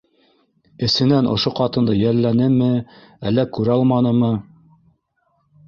[0.87, 2.71] Эсенән ошо ҡатынды йәлләнеме,
[3.33, 4.33] әллә күралманымы?